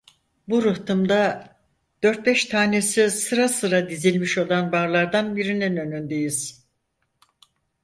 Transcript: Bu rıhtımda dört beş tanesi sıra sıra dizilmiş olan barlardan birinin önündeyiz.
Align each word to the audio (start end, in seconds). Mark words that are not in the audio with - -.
Bu 0.47 0.63
rıhtımda 0.63 1.47
dört 2.03 2.25
beş 2.25 2.45
tanesi 2.45 3.11
sıra 3.11 3.47
sıra 3.49 3.89
dizilmiş 3.89 4.37
olan 4.37 4.71
barlardan 4.71 5.35
birinin 5.35 5.77
önündeyiz. 5.77 6.67